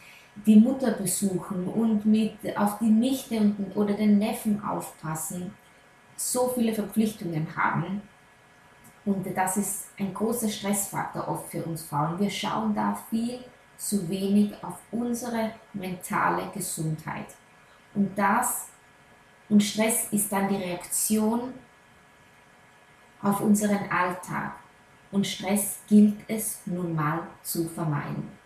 die 0.45 0.55
Mutter 0.55 0.91
besuchen 0.91 1.67
und 1.67 2.05
mit 2.05 2.33
auf 2.57 2.79
die 2.79 2.89
Nichte 2.89 3.39
und, 3.39 3.75
oder 3.75 3.93
den 3.93 4.17
Neffen 4.17 4.63
aufpassen, 4.63 5.53
so 6.19 6.49
viele 6.49 6.73
Verpflichtungen 6.73 7.47
haben. 7.55 8.01
Und 9.05 9.25
das 9.35 9.57
ist 9.57 9.87
ein 9.97 10.13
großer 10.13 10.49
Stressfaktor 10.49 11.27
oft 11.27 11.49
für 11.49 11.63
uns 11.63 11.83
Frauen. 11.83 12.19
Wir 12.19 12.29
schauen 12.29 12.75
da 12.75 12.97
viel 13.09 13.39
zu 13.77 14.07
wenig 14.09 14.53
auf 14.61 14.77
unsere 14.91 15.51
mentale 15.73 16.51
Gesundheit. 16.53 17.27
Und 17.95 18.17
das 18.17 18.67
und 19.47 19.63
Stress 19.63 20.11
ist 20.11 20.31
dann 20.31 20.49
die 20.49 20.57
Reaktion 20.57 21.53
auf 23.21 23.41
unseren 23.41 23.89
Alltag. 23.89 24.53
Und 25.11 25.25
Stress 25.25 25.79
gilt 25.87 26.19
es 26.27 26.61
nun 26.65 26.93
mal 26.93 27.23
zu 27.41 27.67
vermeiden. 27.67 28.38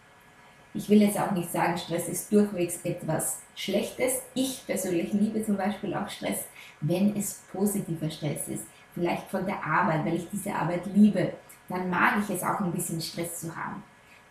Ich 0.76 0.90
will 0.90 1.02
jetzt 1.02 1.20
auch 1.20 1.32
nicht 1.32 1.52
sagen, 1.52 1.78
Stress 1.78 2.08
ist 2.08 2.32
durchwegs 2.32 2.80
etwas 2.84 3.40
Schlechtes. 3.56 4.24
Ich 4.34 4.66
persönlich 4.66 5.14
liebe 5.14 5.46
zum 5.46 5.56
Beispiel 5.56 5.94
auch 5.94 6.10
Stress, 6.10 6.46
wenn 6.82 7.16
es 7.16 7.44
positiver 7.52 8.10
Stress 8.10 8.48
ist. 8.48 8.66
Vielleicht 8.96 9.30
von 9.30 9.46
der 9.46 9.64
Arbeit, 9.64 10.06
weil 10.06 10.16
ich 10.16 10.30
diese 10.32 10.54
Arbeit 10.54 10.86
liebe. 10.88 11.34
Dann 11.70 11.90
mag 11.90 12.16
ich 12.20 12.36
es 12.36 12.44
auch 12.44 12.60
ein 12.60 12.72
bisschen 12.72 13.00
Stress 13.02 13.42
zu 13.42 13.56
haben. 13.56 13.84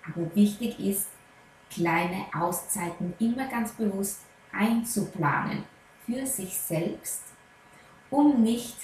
Aber 0.04 0.34
wichtig 0.34 0.80
ist, 0.80 1.06
kleine 1.70 2.26
Auszeiten 2.38 3.14
immer 3.20 3.46
ganz 3.46 3.72
bewusst 3.72 4.20
einzuplanen 4.52 5.64
für 6.04 6.26
sich 6.26 6.56
selbst, 6.58 7.22
um 8.10 8.42
nicht 8.42 8.76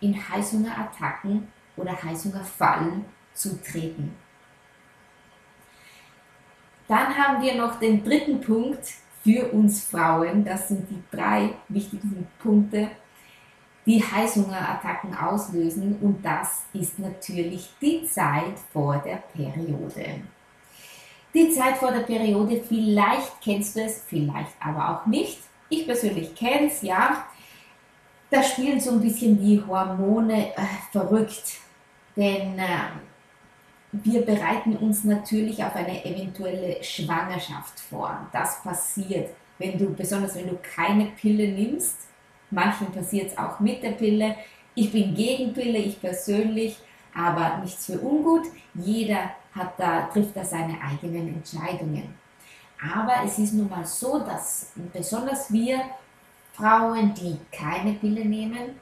in 0.00 0.14
Heißhungerattacken 0.28 1.48
oder 1.76 2.02
Heißhungerfallen 2.02 3.04
zu 3.34 3.60
treten. 3.62 4.14
Dann 6.88 7.16
haben 7.16 7.42
wir 7.42 7.54
noch 7.54 7.78
den 7.78 8.02
dritten 8.02 8.40
Punkt 8.40 8.88
für 9.22 9.52
uns 9.52 9.84
Frauen. 9.84 10.44
Das 10.44 10.68
sind 10.68 10.88
die 10.90 11.02
drei 11.14 11.50
wichtigsten 11.68 12.26
Punkte, 12.42 12.88
die 13.84 14.02
Heißhungerattacken 14.02 15.14
auslösen. 15.14 15.98
Und 16.00 16.24
das 16.24 16.64
ist 16.72 16.98
natürlich 16.98 17.68
die 17.80 18.04
Zeit 18.06 18.58
vor 18.72 18.96
der 18.98 19.22
Periode. 19.34 20.22
Die 21.34 21.50
Zeit 21.50 21.76
vor 21.76 21.92
der 21.92 22.00
Periode, 22.00 22.62
vielleicht 22.66 23.40
kennst 23.42 23.76
du 23.76 23.82
es, 23.82 24.02
vielleicht 24.06 24.54
aber 24.60 24.88
auch 25.02 25.06
nicht. 25.06 25.38
Ich 25.68 25.84
persönlich 25.84 26.34
kenne 26.34 26.68
es, 26.68 26.80
ja. 26.80 27.26
Da 28.30 28.42
spielen 28.42 28.80
so 28.80 28.92
ein 28.92 29.00
bisschen 29.00 29.38
die 29.38 29.62
Hormone 29.66 30.54
äh, 30.54 30.62
verrückt. 30.90 31.58
Denn 32.16 32.58
äh, 32.58 32.64
wir 33.92 34.22
bereiten 34.22 34.76
uns 34.76 35.04
natürlich 35.04 35.64
auf 35.64 35.74
eine 35.74 36.04
eventuelle 36.04 36.82
Schwangerschaft 36.82 37.80
vor. 37.80 38.28
Das 38.32 38.62
passiert, 38.62 39.30
wenn 39.58 39.78
du, 39.78 39.94
besonders 39.94 40.34
wenn 40.34 40.48
du 40.48 40.58
keine 40.58 41.06
Pille 41.06 41.48
nimmst. 41.48 41.96
Manchen 42.50 42.92
passiert 42.92 43.32
es 43.32 43.38
auch 43.38 43.60
mit 43.60 43.82
der 43.82 43.92
Pille. 43.92 44.36
Ich 44.74 44.92
bin 44.92 45.14
gegen 45.14 45.52
Pille, 45.54 45.78
ich 45.78 46.00
persönlich, 46.00 46.78
aber 47.14 47.58
nichts 47.58 47.86
für 47.86 47.98
ungut. 47.98 48.46
Jeder 48.74 49.30
hat 49.54 49.72
da, 49.78 50.02
trifft 50.02 50.36
da 50.36 50.44
seine 50.44 50.78
eigenen 50.80 51.28
Entscheidungen. 51.28 52.14
Aber 52.80 53.24
es 53.24 53.38
ist 53.38 53.54
nun 53.54 53.68
mal 53.68 53.84
so, 53.84 54.20
dass 54.20 54.70
besonders 54.92 55.52
wir 55.52 55.80
Frauen, 56.52 57.14
die 57.14 57.38
keine 57.50 57.94
Pille 57.94 58.24
nehmen, 58.24 58.76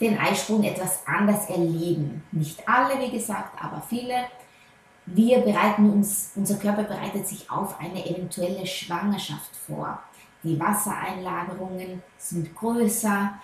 den 0.00 0.18
Eisprung 0.18 0.62
etwas 0.62 1.06
anders 1.06 1.48
erleben. 1.48 2.22
Nicht 2.32 2.68
alle, 2.68 3.00
wie 3.00 3.10
gesagt, 3.10 3.62
aber 3.62 3.82
viele. 3.88 4.26
Wir 5.06 5.38
bereiten 5.38 5.90
uns, 5.90 6.32
unser 6.34 6.56
Körper 6.56 6.82
bereitet 6.82 7.26
sich 7.26 7.50
auf 7.50 7.78
eine 7.78 8.04
eventuelle 8.04 8.66
Schwangerschaft 8.66 9.54
vor. 9.54 10.00
Die 10.42 10.58
Wassereinlagerungen 10.58 12.02
sind 12.18 12.54
größer, 12.56 13.34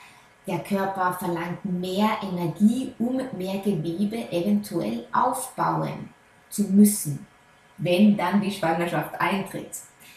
der 0.46 0.58
Körper 0.58 1.12
verlangt 1.12 1.64
mehr 1.64 2.10
Energie, 2.22 2.92
um 2.98 3.16
mehr 3.38 3.58
Gewebe 3.58 4.30
eventuell 4.32 5.06
aufbauen 5.12 6.10
zu 6.50 6.62
müssen, 6.64 7.26
wenn 7.78 8.16
dann 8.16 8.40
die 8.40 8.50
Schwangerschaft 8.50 9.20
eintritt. 9.20 9.70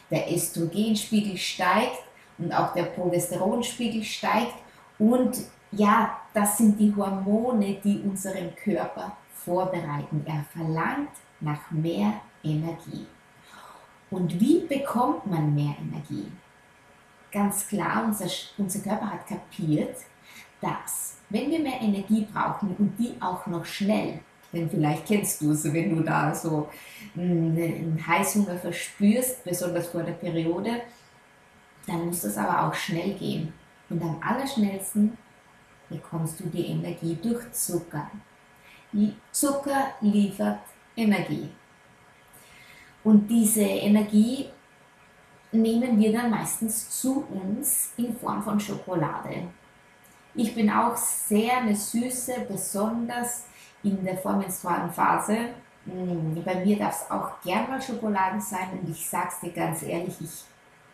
Der 0.09 0.31
Östrogenspiegel 0.31 1.37
steigt 1.37 2.03
und 2.39 2.51
auch 2.51 2.73
der 2.73 2.83
Progesteronspiegel 2.83 4.03
steigt 4.03 4.55
und 4.97 5.37
ja, 5.71 6.17
das 6.35 6.57
sind 6.57 6.77
die 6.79 6.93
Hormone, 6.93 7.77
die 7.83 8.01
unseren 8.01 8.53
Körper 8.55 9.15
vorbereiten. 9.33 10.21
Er 10.25 10.43
verlangt 10.51 11.11
nach 11.39 11.71
mehr 11.71 12.13
Energie. 12.43 13.07
Und 14.11 14.39
wie 14.39 14.65
bekommt 14.67 15.25
man 15.25 15.55
mehr 15.55 15.75
Energie? 15.79 16.31
Ganz 17.31 17.67
klar, 17.67 18.03
unser, 18.05 18.27
unser 18.57 18.79
Körper 18.79 19.11
hat 19.11 19.27
kapiert, 19.27 19.97
dass 20.61 21.17
wenn 21.29 21.49
wir 21.49 21.59
mehr 21.59 21.81
Energie 21.81 22.27
brauchen 22.31 22.75
und 22.77 22.97
die 22.99 23.15
auch 23.19 23.45
noch 23.47 23.65
schnell, 23.65 24.19
denn 24.51 24.69
vielleicht 24.69 25.05
kennst 25.05 25.41
du 25.41 25.51
es, 25.51 25.63
wenn 25.65 25.95
du 25.95 26.03
da 26.03 26.33
so 26.33 26.69
einen 27.15 27.99
Heißhunger 28.05 28.57
verspürst, 28.57 29.43
besonders 29.43 29.87
vor 29.87 30.03
der 30.03 30.13
Periode, 30.13 30.81
dann 31.87 32.05
muss 32.05 32.21
das 32.21 32.37
aber 32.37 32.67
auch 32.67 32.73
schnell 32.73 33.13
gehen. 33.15 33.53
Und 33.89 34.01
am 34.01 34.17
allerschnellsten 34.21 35.17
bekommst 35.89 36.39
du 36.39 36.45
die 36.45 36.67
Energie 36.67 37.17
durch 37.21 37.51
Zucker. 37.51 38.09
Zucker 39.31 39.87
liefert 40.01 40.59
Energie. 40.95 41.49
Und 43.03 43.27
diese 43.27 43.61
Energie 43.61 44.49
nehmen 45.51 45.99
wir 45.99 46.11
dann 46.13 46.31
meistens 46.31 46.89
zu 46.89 47.25
uns 47.29 47.91
in 47.97 48.15
Form 48.15 48.41
von 48.41 48.59
Schokolade. 48.59 49.47
Ich 50.33 50.53
bin 50.53 50.69
auch 50.69 50.95
sehr 50.97 51.57
eine 51.57 51.75
Süße, 51.75 52.45
besonders 52.47 53.45
in 53.83 54.03
der 54.03 54.17
vormenstrualen 54.17 54.91
Phase. 54.91 55.49
Mm, 55.85 56.41
bei 56.43 56.65
mir 56.65 56.77
darf 56.77 57.03
es 57.03 57.11
auch 57.11 57.41
gern 57.41 57.69
mal 57.69 57.81
Schokolade 57.81 58.41
sein 58.41 58.79
und 58.79 58.89
ich 58.89 59.07
sag's 59.07 59.39
dir 59.39 59.51
ganz 59.51 59.83
ehrlich, 59.83 60.15
ich 60.19 60.43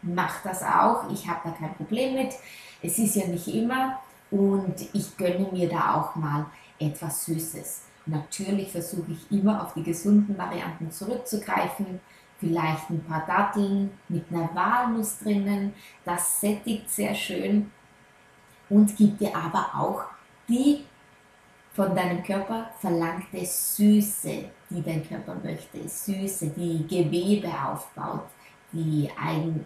mache 0.01 0.49
das 0.49 0.61
auch. 0.61 1.09
Ich 1.11 1.27
habe 1.27 1.39
da 1.45 1.51
kein 1.51 1.73
Problem 1.75 2.13
mit. 2.15 2.33
Es 2.83 2.99
ist 2.99 3.15
ja 3.15 3.25
nicht 3.27 3.47
immer 3.47 3.99
und 4.31 4.75
ich 4.93 5.17
gönne 5.17 5.47
mir 5.51 5.69
da 5.69 5.95
auch 5.95 6.15
mal 6.15 6.45
etwas 6.79 7.25
Süßes. 7.25 7.83
Natürlich 8.05 8.71
versuche 8.71 9.11
ich 9.11 9.31
immer 9.31 9.63
auf 9.63 9.73
die 9.73 9.83
gesunden 9.83 10.37
Varianten 10.37 10.89
zurückzugreifen. 10.89 11.99
Vielleicht 12.39 12.89
ein 12.89 13.03
paar 13.03 13.25
Datteln 13.27 13.91
mit 14.09 14.25
einer 14.31 14.49
Walnuss 14.55 15.19
drinnen. 15.19 15.73
Das 16.03 16.41
sättigt 16.41 16.89
sehr 16.89 17.13
schön 17.13 17.71
und 18.69 18.95
gibt 18.95 19.21
dir 19.21 19.35
aber 19.35 19.69
auch 19.75 20.05
die 20.47 20.85
von 21.73 21.95
deinem 21.95 22.23
Körper 22.23 22.71
verlangte 22.79 23.45
Süße, 23.45 24.45
die 24.69 24.81
dein 24.81 25.07
Körper 25.07 25.35
möchte. 25.43 25.87
Süße, 25.87 26.47
die 26.49 26.85
Gewebe 26.87 27.49
aufbaut, 27.49 28.27
die, 28.71 29.09
Eigen, 29.21 29.65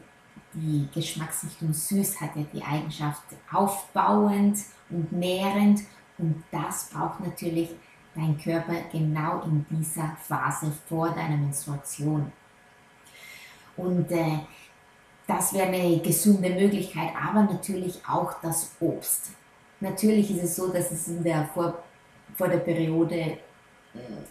die 0.56 0.88
Geschmacksrichtung 0.94 1.74
süß 1.74 2.22
hat 2.22 2.36
ja 2.36 2.44
die 2.54 2.64
Eigenschaft 2.64 3.24
aufbauend 3.52 4.58
und 4.90 5.12
nährend 5.12 5.82
und 6.18 6.44
das 6.52 6.90
braucht 6.90 7.20
natürlich 7.20 7.70
dein 8.16 8.38
Körper 8.38 8.76
genau 8.92 9.42
in 9.42 9.66
dieser 9.70 10.16
Phase 10.22 10.72
vor 10.88 11.10
deiner 11.10 11.38
Menstruation. 11.38 12.32
Und 13.76 14.10
äh, 14.12 14.40
das 15.28 15.54
wäre 15.54 15.68
eine 15.68 16.00
gesunde 16.00 16.50
Möglichkeit, 16.50 17.10
aber 17.16 17.44
natürlich 17.44 18.02
auch 18.08 18.34
das 18.42 18.72
Obst. 18.80 19.32
Natürlich 19.82 20.32
ist 20.32 20.44
es 20.44 20.56
so, 20.56 20.72
dass 20.72 20.92
es 20.92 21.08
in 21.10 21.24
der 21.24 21.46
vor, 21.54 21.84
vor 22.38 22.48
der 22.48 22.60
Periode, 22.60 23.16
äh, 23.16 23.38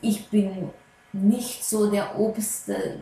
ich 0.00 0.28
bin 0.30 0.70
nicht 1.12 1.64
so 1.64 1.90
der 1.90 2.18
Obstfan. 2.18 2.74
Äh, 2.74 2.98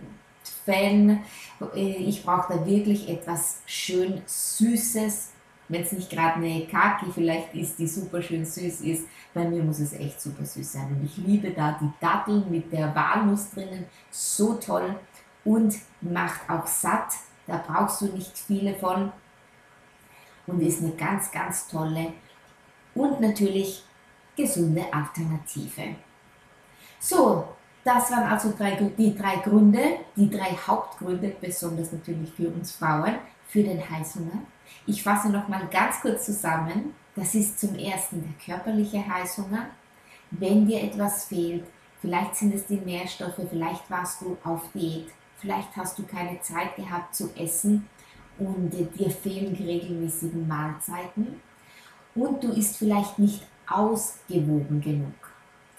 ich 1.75 2.25
brauche 2.25 2.55
da 2.55 2.67
wirklich 2.67 3.09
etwas 3.09 3.63
schön 3.67 4.23
Süßes. 4.27 5.31
Wenn 5.69 5.83
es 5.83 5.93
nicht 5.93 6.11
gerade 6.11 6.37
eine 6.37 6.67
Kaki 6.67 7.07
vielleicht 7.15 7.55
ist, 7.55 7.79
die 7.79 7.87
super 7.87 8.21
schön 8.21 8.45
süß 8.45 8.83
ist, 8.83 9.07
bei 9.33 9.45
mir 9.45 9.63
muss 9.63 9.79
es 9.79 9.95
echt 9.95 10.21
super 10.21 10.45
süß 10.45 10.73
sein. 10.73 10.89
Und 10.89 11.05
ich 11.05 11.17
liebe 11.17 11.51
da 11.51 11.79
die 11.81 11.91
Datteln 12.01 12.45
mit 12.51 12.73
der 12.73 12.95
Walnuss 12.95 13.51
drinnen, 13.51 13.87
so 14.11 14.55
toll 14.55 14.95
und 15.45 15.75
macht 16.03 16.49
auch 16.49 16.67
satt 16.67 17.13
da 17.47 17.63
brauchst 17.67 18.01
du 18.01 18.07
nicht 18.07 18.39
viele 18.39 18.75
von 18.75 19.13
und 20.47 20.61
ist 20.61 20.83
eine 20.83 20.93
ganz, 20.93 21.31
ganz 21.31 21.69
tolle 21.69 22.13
und 22.95 23.21
natürlich 23.21 23.85
gesunde 24.37 24.85
Alternative. 24.93 25.97
So, 26.99 27.49
das 27.85 28.11
waren 28.11 28.31
also 28.31 28.53
drei, 28.57 28.77
die 28.97 29.17
drei 29.17 29.37
Gründe, 29.37 29.81
die 30.17 30.31
drei 30.31 30.57
Hauptgründe, 30.67 31.35
besonders 31.41 31.93
natürlich 31.93 32.33
für 32.33 32.49
uns 32.49 32.73
Frauen, 32.73 33.15
für 33.49 33.63
den 33.63 33.79
Heißhunger. 33.89 34.43
Ich 34.87 35.03
fasse 35.03 35.31
nochmal 35.31 35.69
ganz 35.71 36.01
kurz 36.01 36.27
zusammen. 36.27 36.95
Das 37.15 37.35
ist 37.35 37.61
zum 37.61 37.75
ersten 37.75 38.23
der 38.23 38.57
körperliche 38.57 39.07
Heißhunger. 39.07 39.67
Wenn 40.31 40.67
dir 40.67 40.83
etwas 40.83 41.27
fehlt, 41.27 41.65
vielleicht 42.01 42.37
sind 42.37 42.55
es 42.55 42.67
die 42.67 42.79
Nährstoffe, 42.79 43.41
vielleicht 43.51 43.91
warst 43.91 44.23
du 44.23 44.39
auf 44.45 44.63
Diät, 44.73 45.09
Vielleicht 45.43 45.77
hast 45.77 45.99
du 45.99 46.05
keine 46.05 46.41
Zeit 46.41 46.77
gehabt 46.77 47.17
zu 47.17 47.29
essen 47.35 47.89
und 48.39 48.71
dir 48.71 49.11
fehlen 49.11 49.57
die 49.57 49.65
regelmäßigen 49.65 50.47
Mahlzeiten 50.47 51.41
und 52.15 52.45
du 52.45 52.53
isst 52.53 52.77
vielleicht 52.77 53.19
nicht 53.19 53.43
ausgewogen 53.69 54.81
genug. 54.81 55.15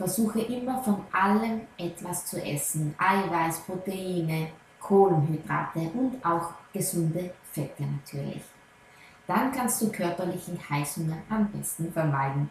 Versuche 0.04 0.42
immer 0.42 0.84
von 0.84 1.02
allem 1.14 1.62
etwas 1.78 2.26
zu 2.26 2.44
essen. 2.44 2.94
Eiweiß, 2.98 3.62
Proteine, 3.62 4.50
Kohlenhydrate 4.82 5.80
und 5.94 6.24
auch 6.26 6.50
gesunde 6.74 7.34
Fette 7.54 7.84
natürlich. 7.84 8.42
Dann 9.26 9.54
kannst 9.54 9.82
du 9.82 9.90
körperlichen 9.90 10.60
Heißhunger 10.70 11.20
am 11.30 11.50
besten 11.50 11.90
vermeiden. 11.94 12.50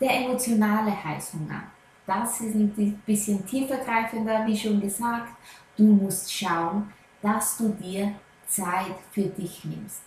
Der 0.00 0.10
emotionale 0.24 1.04
Heißhunger, 1.04 1.64
das 2.06 2.40
ist 2.40 2.54
ein 2.54 3.02
bisschen 3.04 3.46
tiefergreifender, 3.46 4.46
wie 4.46 4.56
schon 4.56 4.80
gesagt, 4.80 5.34
Du 5.76 5.82
musst 5.82 6.32
schauen, 6.32 6.92
dass 7.20 7.58
du 7.58 7.70
dir 7.70 8.14
Zeit 8.46 8.94
für 9.10 9.26
dich 9.26 9.64
nimmst. 9.64 10.02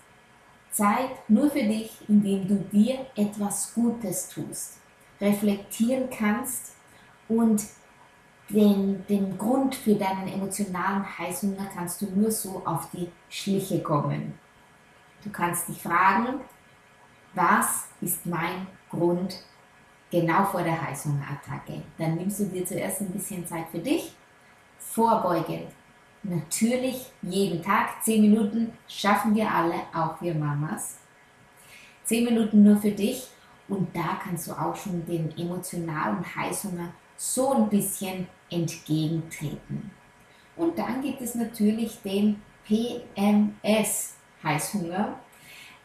Zeit 0.71 1.11
nur 1.27 1.51
für 1.51 1.63
dich, 1.63 1.91
indem 2.07 2.47
du 2.47 2.55
dir 2.71 3.05
etwas 3.15 3.73
Gutes 3.73 4.29
tust, 4.29 4.77
reflektieren 5.19 6.09
kannst 6.09 6.75
und 7.27 7.63
den, 8.49 9.05
den 9.07 9.37
Grund 9.37 9.75
für 9.75 9.95
deinen 9.95 10.27
emotionalen 10.27 11.05
Heißhunger 11.17 11.69
kannst 11.73 12.01
du 12.01 12.05
nur 12.15 12.31
so 12.31 12.61
auf 12.65 12.89
die 12.91 13.09
Schliche 13.29 13.81
kommen. 13.81 14.33
Du 15.23 15.29
kannst 15.29 15.67
dich 15.67 15.81
fragen, 15.81 16.39
was 17.33 17.87
ist 17.99 18.25
mein 18.25 18.67
Grund 18.89 19.43
genau 20.09 20.45
vor 20.45 20.63
der 20.63 20.81
Heißhungerattacke? 20.81 21.81
Dann 21.97 22.15
nimmst 22.15 22.39
du 22.39 22.45
dir 22.45 22.65
zuerst 22.65 23.01
ein 23.01 23.11
bisschen 23.11 23.45
Zeit 23.45 23.67
für 23.69 23.79
dich 23.79 24.15
vorbeugend. 24.77 25.67
Natürlich 26.23 27.11
jeden 27.21 27.61
Tag 27.61 28.03
10 28.03 28.21
Minuten 28.21 28.73
schaffen 28.87 29.35
wir 29.35 29.51
alle, 29.51 29.75
auch 29.93 30.21
wir 30.21 30.33
Mamas. 30.33 30.97
10 32.05 32.23
Minuten 32.25 32.63
nur 32.63 32.77
für 32.77 32.91
dich 32.91 33.27
und 33.67 33.95
da 33.95 34.19
kannst 34.23 34.47
du 34.47 34.51
auch 34.51 34.75
schon 34.75 35.05
den 35.05 35.35
emotionalen 35.37 36.23
Heißhunger 36.35 36.89
so 37.15 37.53
ein 37.53 37.69
bisschen 37.69 38.27
entgegentreten. 38.49 39.91
Und 40.55 40.77
dann 40.77 41.01
gibt 41.01 41.21
es 41.21 41.35
natürlich 41.35 42.01
den 42.01 42.41
PMS 42.65 44.15
Heißhunger. 44.43 45.19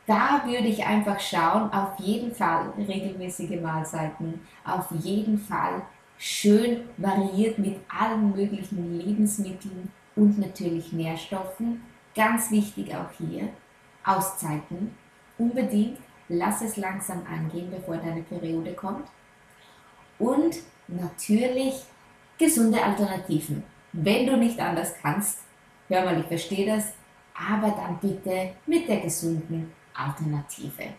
Da 0.06 0.42
würde 0.44 0.68
ich 0.68 0.84
einfach 0.84 1.20
schauen, 1.20 1.72
auf 1.72 1.98
jeden 1.98 2.34
Fall 2.34 2.72
regelmäßige 2.76 3.60
Mahlzeiten, 3.60 4.40
auf 4.64 4.90
jeden 4.90 5.38
Fall 5.38 5.82
schön 6.18 6.88
variiert 6.96 7.58
mit 7.58 7.78
allen 7.88 8.34
möglichen 8.34 8.98
Lebensmitteln 8.98 9.90
und 10.16 10.38
natürlich 10.38 10.92
Nährstoffen. 10.92 11.82
Ganz 12.14 12.50
wichtig 12.50 12.94
auch 12.94 13.10
hier, 13.16 13.48
Auszeiten. 14.04 14.94
Unbedingt 15.38 15.98
lass 16.28 16.62
es 16.62 16.76
langsam 16.76 17.22
angehen, 17.26 17.70
bevor 17.70 17.96
deine 17.96 18.22
Periode 18.22 18.72
kommt. 18.74 19.08
Und 20.18 20.56
natürlich 20.88 21.84
gesunde 22.38 22.82
Alternativen. 22.82 23.62
Wenn 23.92 24.26
du 24.26 24.36
nicht 24.36 24.58
anders 24.58 24.94
kannst, 25.00 25.40
hör 25.88 26.04
mal, 26.04 26.20
ich 26.20 26.26
verstehe 26.26 26.66
das, 26.66 26.92
aber 27.34 27.70
dann 27.70 27.98
bitte 27.98 28.54
mit 28.66 28.88
der 28.88 29.00
gesunden 29.00 29.72
Alternative. 29.94 30.94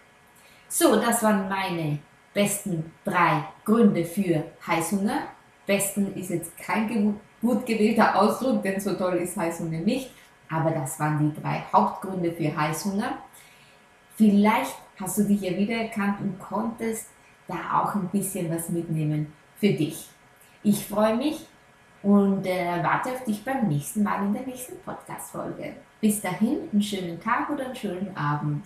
So, 0.68 0.96
das 1.00 1.22
waren 1.24 1.50
meine 1.50 2.00
besten 2.34 2.92
drei 3.04 3.44
Gründe 3.64 4.06
für 4.06 4.44
Heißhunger. 4.66 5.28
Besten 5.66 6.14
ist 6.16 6.30
jetzt 6.30 6.58
kein 6.58 7.20
gut 7.42 7.66
gewählter 7.66 8.20
Ausdruck, 8.20 8.64
denn 8.64 8.80
so 8.80 8.94
toll 8.94 9.16
ist 9.16 9.38
Heißhunger 9.38 9.80
nicht. 9.80 10.12
Aber 10.50 10.72
das 10.72 11.00
waren 11.00 11.20
die 11.20 11.42
drei 11.42 11.64
Hauptgründe 11.72 12.32
für 12.32 12.56
Heißhunger. 12.56 13.18
Vielleicht 14.16 14.76
hast 15.00 15.18
du 15.18 15.24
dich 15.24 15.42
ja 15.42 15.58
wiedererkannt 15.58 16.22
und 16.22 16.40
konntest 16.40 17.08
da 17.48 17.82
auch 17.82 17.96
ein 17.96 18.10
bisschen 18.10 18.50
was 18.50 18.70
mitnehmen 18.70 19.34
für 19.58 19.74
dich. 19.74 20.10
Ich 20.64 20.86
freue 20.86 21.16
mich 21.16 21.46
und 22.02 22.46
äh, 22.46 22.84
warte 22.84 23.12
auf 23.12 23.24
dich 23.24 23.44
beim 23.44 23.68
nächsten 23.68 24.04
Mal 24.04 24.26
in 24.26 24.34
der 24.34 24.46
nächsten 24.46 24.80
Podcast-Folge. 24.84 25.74
Bis 26.02 26.22
dahin, 26.22 26.70
einen 26.72 26.82
schönen 26.82 27.20
Tag 27.20 27.50
oder 27.50 27.66
einen 27.66 27.76
schönen 27.76 28.16
Abend. 28.16 28.66